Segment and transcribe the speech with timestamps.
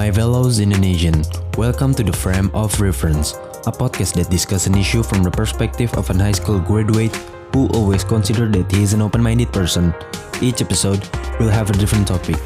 [0.00, 1.24] My fellows Indonesian,
[1.58, 3.34] welcome to the Frame of Reference,
[3.66, 7.14] a podcast that discusses an issue from the perspective of an high school graduate
[7.52, 9.92] who always considered that he is an open-minded person.
[10.40, 11.06] Each episode
[11.38, 12.36] will have a different topic: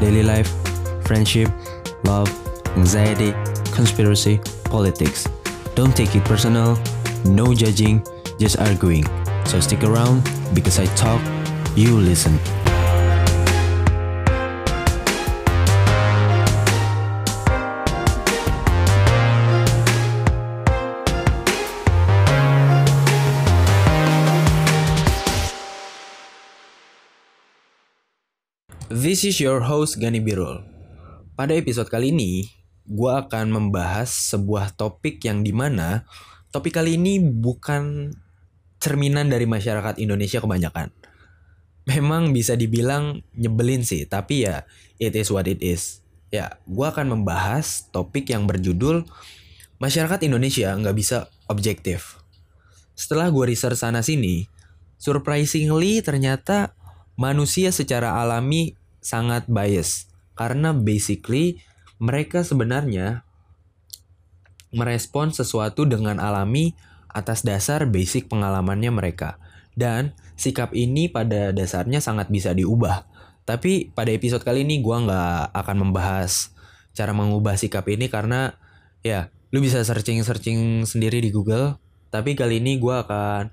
[0.00, 0.48] daily life,
[1.04, 1.52] friendship,
[2.04, 2.32] love,
[2.78, 3.34] anxiety,
[3.76, 5.28] conspiracy, politics.
[5.74, 6.80] Don't take it personal,
[7.26, 8.02] no judging,
[8.38, 9.04] just arguing.
[9.44, 10.24] So stick around
[10.54, 11.20] because I talk,
[11.76, 12.40] you listen.
[28.92, 30.60] This is your host Gani Birul.
[31.32, 32.44] Pada episode kali ini,
[32.84, 36.04] gue akan membahas sebuah topik yang di mana
[36.52, 38.12] topik kali ini bukan
[38.84, 40.92] cerminan dari masyarakat Indonesia kebanyakan.
[41.88, 44.68] Memang bisa dibilang nyebelin sih, tapi ya
[45.00, 46.04] it is what it is.
[46.28, 49.08] Ya, gue akan membahas topik yang berjudul
[49.80, 52.20] Masyarakat Indonesia nggak bisa objektif.
[52.92, 54.52] Setelah gue research sana-sini,
[55.00, 56.76] surprisingly ternyata
[57.16, 60.08] manusia secara alami sangat bias.
[60.38, 61.60] Karena basically
[62.00, 63.26] mereka sebenarnya
[64.72, 66.72] merespon sesuatu dengan alami
[67.12, 69.36] atas dasar basic pengalamannya mereka.
[69.76, 73.04] Dan sikap ini pada dasarnya sangat bisa diubah.
[73.44, 76.54] Tapi pada episode kali ini gue nggak akan membahas
[76.92, 78.54] cara mengubah sikap ini karena
[79.02, 81.76] ya lu bisa searching-searching sendiri di Google.
[82.12, 83.52] Tapi kali ini gue akan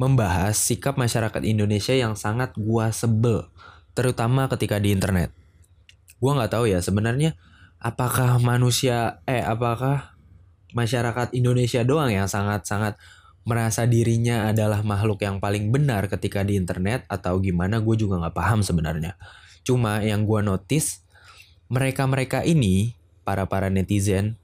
[0.00, 3.46] membahas sikap masyarakat Indonesia yang sangat gue sebel,
[3.96, 5.34] terutama ketika di internet.
[6.20, 7.34] Gue nggak tahu ya sebenarnya
[7.80, 10.14] apakah manusia eh apakah
[10.76, 13.00] masyarakat Indonesia doang yang sangat-sangat
[13.48, 18.36] merasa dirinya adalah makhluk yang paling benar ketika di internet atau gimana gue juga nggak
[18.36, 19.16] paham sebenarnya.
[19.64, 21.02] Cuma yang gue notice
[21.72, 22.94] mereka-mereka ini
[23.24, 24.36] para para netizen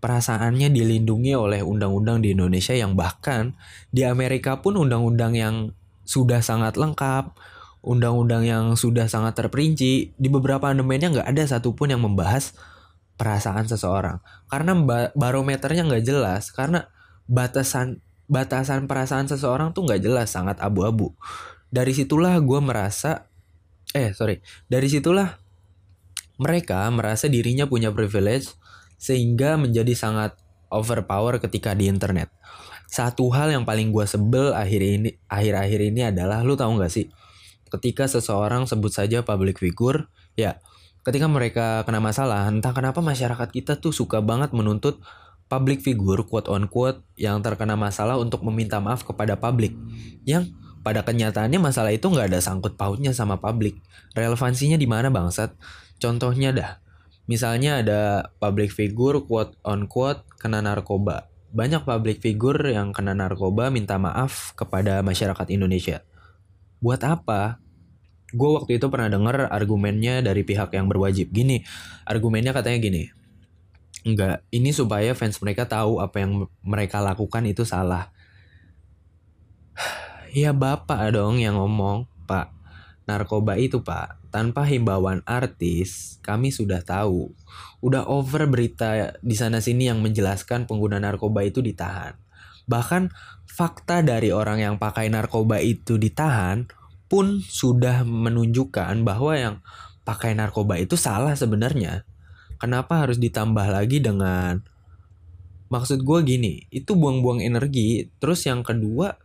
[0.00, 3.52] perasaannya dilindungi oleh undang-undang di Indonesia yang bahkan
[3.92, 5.54] di Amerika pun undang-undang yang
[6.08, 7.36] sudah sangat lengkap,
[7.80, 12.52] undang-undang yang sudah sangat terperinci, di beberapa amandemennya nggak ada satupun yang membahas
[13.16, 14.20] perasaan seseorang.
[14.48, 14.76] Karena
[15.16, 16.88] barometernya nggak jelas, karena
[17.24, 21.16] batasan batasan perasaan seseorang tuh nggak jelas, sangat abu-abu.
[21.72, 23.28] Dari situlah gue merasa,
[23.96, 25.40] eh sorry, dari situlah
[26.40, 28.56] mereka merasa dirinya punya privilege
[29.00, 30.36] sehingga menjadi sangat
[30.68, 32.28] overpower ketika di internet.
[32.90, 37.06] Satu hal yang paling gue sebel akhir ini akhir-akhir ini adalah lu tahu nggak sih
[37.70, 40.58] ketika seseorang sebut saja public figure ya
[41.06, 45.00] ketika mereka kena masalah entah kenapa masyarakat kita tuh suka banget menuntut
[45.48, 49.72] public figure quote on quote yang terkena masalah untuk meminta maaf kepada publik
[50.26, 50.50] yang
[50.84, 53.78] pada kenyataannya masalah itu nggak ada sangkut pautnya sama publik
[54.12, 55.54] relevansinya di mana bangsat
[56.02, 56.70] contohnya dah
[57.30, 58.00] Misalnya ada
[58.42, 61.30] public figure quote on quote kena narkoba.
[61.54, 66.02] Banyak public figure yang kena narkoba minta maaf kepada masyarakat Indonesia.
[66.80, 67.60] Buat apa?
[68.32, 71.28] Gue waktu itu pernah denger argumennya dari pihak yang berwajib.
[71.28, 71.60] Gini,
[72.08, 73.04] argumennya katanya gini.
[74.00, 78.08] Enggak, ini supaya fans mereka tahu apa yang mereka lakukan itu salah.
[80.32, 82.48] ya bapak dong yang ngomong, pak.
[83.04, 87.34] Narkoba itu pak, tanpa himbauan artis, kami sudah tahu.
[87.82, 92.14] Udah over berita di sana sini yang menjelaskan pengguna narkoba itu ditahan.
[92.70, 93.10] Bahkan
[93.50, 96.70] fakta dari orang yang pakai narkoba itu ditahan
[97.10, 99.54] pun sudah menunjukkan bahwa yang
[100.06, 102.06] pakai narkoba itu salah sebenarnya.
[102.62, 104.62] Kenapa harus ditambah lagi dengan
[105.70, 108.06] maksud gue gini, itu buang-buang energi.
[108.22, 109.18] Terus yang kedua,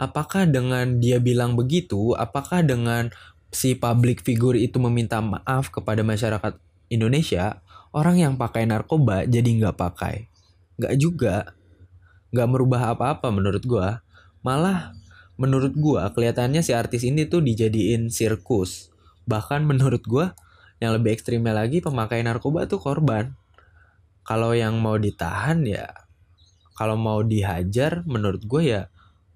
[0.00, 3.12] apakah dengan dia bilang begitu, apakah dengan
[3.52, 6.56] si public figure itu meminta maaf kepada masyarakat
[6.88, 7.60] Indonesia,
[7.92, 10.28] orang yang pakai narkoba jadi nggak pakai.
[10.80, 11.36] Nggak juga.
[12.32, 14.00] Nggak merubah apa-apa menurut gua.
[14.42, 14.96] Malah
[15.38, 18.90] menurut gua kelihatannya si artis ini tuh dijadiin sirkus.
[19.28, 20.34] Bahkan menurut gua
[20.82, 23.36] yang lebih ekstrimnya lagi pemakai narkoba tuh korban.
[24.26, 25.92] Kalau yang mau ditahan ya
[26.72, 28.82] kalau mau dihajar menurut gue ya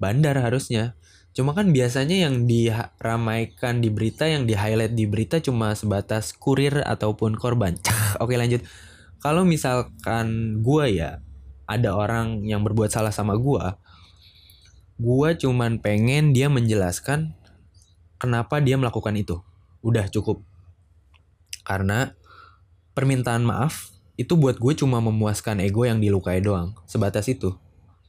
[0.01, 0.97] bandar harusnya
[1.37, 6.81] Cuma kan biasanya yang diramaikan di berita, yang di highlight di berita cuma sebatas kurir
[6.81, 7.77] ataupun korban.
[8.25, 8.65] Oke lanjut.
[9.21, 11.21] Kalau misalkan gue ya
[11.67, 13.65] ada orang yang berbuat salah sama gue,
[15.03, 17.35] gue cuman pengen dia menjelaskan
[18.17, 19.43] kenapa dia melakukan itu.
[19.83, 20.43] Udah cukup.
[21.67, 22.15] Karena
[22.95, 26.79] permintaan maaf itu buat gue cuma memuaskan ego yang dilukai doang.
[26.89, 27.59] Sebatas itu.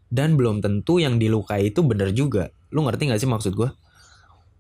[0.08, 3.70] Dan belum tentu yang dilukai itu bener juga lu ngerti gak sih maksud gue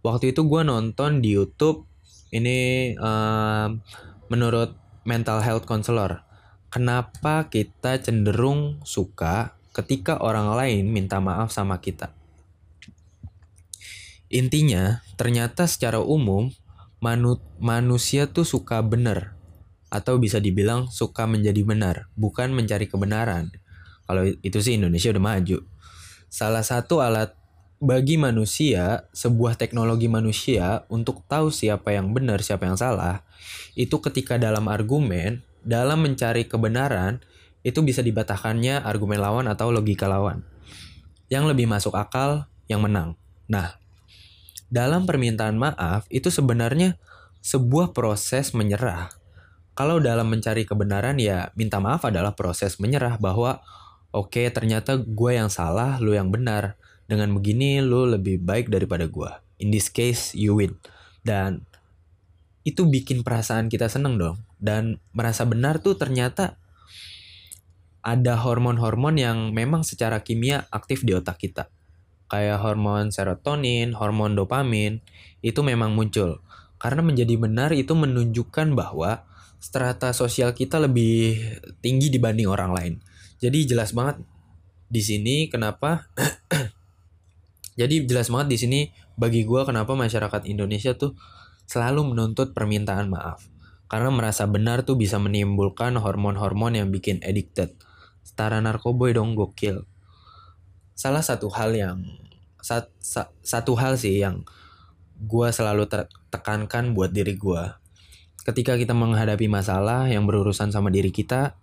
[0.03, 1.83] waktu itu gue nonton di YouTube
[2.31, 3.79] ini um,
[4.27, 4.75] menurut
[5.07, 6.26] mental health counselor.
[6.67, 12.11] Kenapa kita cenderung suka ketika orang lain minta maaf sama kita?
[14.27, 16.51] Intinya, ternyata secara umum
[16.99, 19.31] manu manusia tuh suka bener
[19.87, 23.47] atau bisa dibilang suka menjadi benar, bukan mencari kebenaran.
[24.03, 25.63] Kalau itu sih Indonesia udah maju.
[26.27, 27.31] Salah satu alat
[27.79, 33.23] bagi manusia, sebuah teknologi manusia untuk tahu siapa yang benar, siapa yang salah,
[33.79, 37.19] itu ketika dalam argumen, dalam mencari kebenaran,
[37.59, 40.47] itu bisa dibatahkannya argumen lawan atau logika lawan.
[41.27, 43.19] Yang lebih masuk akal, yang menang.
[43.51, 43.75] Nah,
[44.71, 46.95] dalam permintaan maaf itu sebenarnya
[47.43, 49.11] sebuah proses menyerah.
[49.75, 53.59] Kalau dalam mencari kebenaran ya minta maaf adalah proses menyerah bahwa
[54.15, 56.79] oke okay, ternyata gue yang salah, lu yang benar.
[57.07, 59.31] Dengan begini lu lebih baik daripada gue.
[59.59, 60.75] In this case you win.
[61.23, 61.63] Dan
[62.67, 64.46] itu bikin perasaan kita seneng dong.
[64.57, 66.57] Dan merasa benar tuh ternyata
[68.01, 71.69] ada hormon-hormon yang memang secara kimia aktif di otak kita
[72.27, 74.99] kayak hormon serotonin, hormon dopamin,
[75.39, 76.43] itu memang muncul.
[76.77, 79.25] Karena menjadi benar itu menunjukkan bahwa
[79.57, 81.39] strata sosial kita lebih
[81.81, 82.93] tinggi dibanding orang lain.
[83.41, 84.21] Jadi jelas banget
[84.87, 86.07] di sini kenapa
[87.77, 88.79] Jadi jelas banget di sini
[89.21, 91.13] bagi gue kenapa masyarakat Indonesia tuh
[91.69, 93.45] selalu menuntut permintaan maaf.
[93.87, 97.75] Karena merasa benar tuh bisa menimbulkan hormon-hormon yang bikin addicted.
[98.23, 99.87] Setara narkoboy dong gokil.
[100.93, 102.03] Salah satu hal yang
[102.59, 104.43] sat, sa, satu hal sih yang
[105.17, 105.89] gue selalu
[106.29, 107.63] tekankan buat diri gue
[108.47, 111.59] ketika kita menghadapi masalah yang berurusan sama diri kita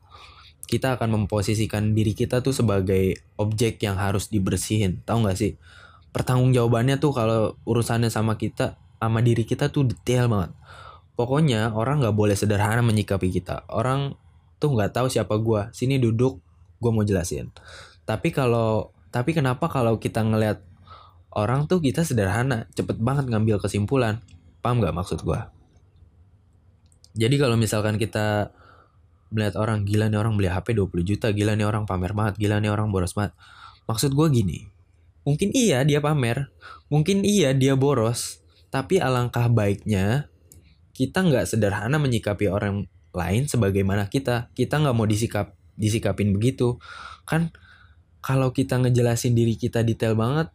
[0.69, 5.05] kita akan memposisikan diri kita tuh sebagai objek yang harus dibersihin.
[5.05, 5.61] Tahu nggak sih?
[6.17, 10.57] Pertanggungjawabannya tuh kalau urusannya sama kita sama diri kita tuh detail banget
[11.15, 14.19] pokoknya orang nggak boleh sederhana menyikapi kita orang
[14.59, 16.39] tuh nggak tahu siapa gue sini duduk
[16.83, 17.51] gue mau jelasin
[18.05, 20.59] tapi kalau tapi kenapa kalau kita ngelihat
[21.35, 24.23] orang tuh kita sederhana, cepet banget ngambil kesimpulan.
[24.63, 25.41] Paham gak maksud gue?
[27.15, 28.51] Jadi kalau misalkan kita
[29.31, 32.59] melihat orang gila nih orang beli HP 20 juta, gila nih orang pamer banget, gila
[32.59, 33.35] nih orang boros banget.
[33.87, 34.67] Maksud gue gini,
[35.23, 36.51] mungkin iya dia pamer,
[36.91, 38.43] mungkin iya dia boros,
[38.75, 40.27] tapi alangkah baiknya
[40.95, 44.55] kita nggak sederhana menyikapi orang lain sebagaimana kita.
[44.55, 46.79] Kita nggak mau disikap disikapin begitu,
[47.27, 47.51] kan?
[48.25, 50.49] kalau kita ngejelasin diri kita detail banget,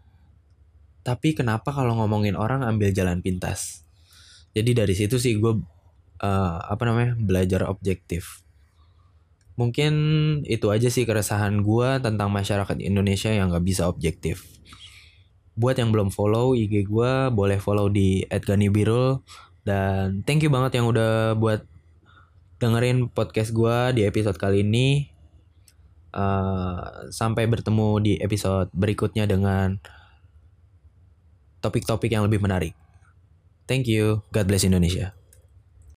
[1.06, 3.86] tapi kenapa kalau ngomongin orang ambil jalan pintas?
[4.58, 5.54] Jadi dari situ sih gue
[6.26, 8.42] uh, apa namanya belajar objektif.
[9.54, 9.94] Mungkin
[10.50, 14.50] itu aja sih keresahan gue tentang masyarakat Indonesia yang gak bisa objektif.
[15.54, 19.22] Buat yang belum follow IG gue, boleh follow di @ganibirul
[19.68, 21.64] dan thank you banget yang udah buat
[22.60, 25.08] dengerin podcast gue di episode kali ini.
[26.10, 29.78] Uh, sampai bertemu di episode berikutnya dengan
[31.62, 32.74] topik-topik yang lebih menarik.
[33.70, 34.26] Thank you.
[34.34, 35.14] God bless Indonesia.